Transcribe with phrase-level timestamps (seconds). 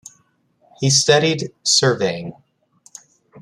[0.79, 2.33] He studied surveying.